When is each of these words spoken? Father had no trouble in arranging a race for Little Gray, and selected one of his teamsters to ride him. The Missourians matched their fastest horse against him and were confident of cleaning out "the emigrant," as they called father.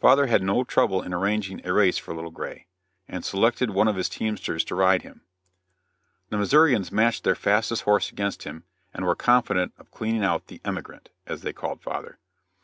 Father 0.00 0.26
had 0.26 0.42
no 0.42 0.64
trouble 0.64 1.00
in 1.00 1.14
arranging 1.14 1.64
a 1.64 1.72
race 1.72 1.96
for 1.96 2.12
Little 2.12 2.32
Gray, 2.32 2.66
and 3.06 3.24
selected 3.24 3.70
one 3.70 3.86
of 3.86 3.94
his 3.94 4.08
teamsters 4.08 4.64
to 4.64 4.74
ride 4.74 5.02
him. 5.02 5.20
The 6.30 6.38
Missourians 6.38 6.90
matched 6.90 7.22
their 7.22 7.36
fastest 7.36 7.82
horse 7.82 8.10
against 8.10 8.42
him 8.42 8.64
and 8.92 9.06
were 9.06 9.14
confident 9.14 9.72
of 9.78 9.92
cleaning 9.92 10.24
out 10.24 10.48
"the 10.48 10.60
emigrant," 10.64 11.10
as 11.24 11.42
they 11.42 11.52
called 11.52 11.82
father. 11.82 12.18